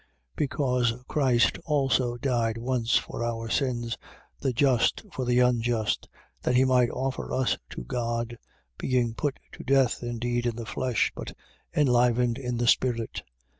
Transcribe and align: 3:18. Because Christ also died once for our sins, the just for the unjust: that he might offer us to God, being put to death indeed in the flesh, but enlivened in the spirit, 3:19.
3:18. 0.31 0.35
Because 0.35 0.93
Christ 1.07 1.59
also 1.63 2.17
died 2.17 2.57
once 2.57 2.97
for 2.97 3.23
our 3.23 3.51
sins, 3.51 3.99
the 4.39 4.51
just 4.51 5.03
for 5.13 5.25
the 5.25 5.37
unjust: 5.41 6.09
that 6.41 6.55
he 6.55 6.65
might 6.65 6.89
offer 6.89 7.31
us 7.31 7.55
to 7.69 7.83
God, 7.83 8.35
being 8.79 9.13
put 9.13 9.37
to 9.51 9.63
death 9.63 10.01
indeed 10.01 10.47
in 10.47 10.55
the 10.55 10.65
flesh, 10.65 11.11
but 11.15 11.37
enlivened 11.75 12.39
in 12.39 12.57
the 12.57 12.65
spirit, 12.65 13.21
3:19. 13.23 13.23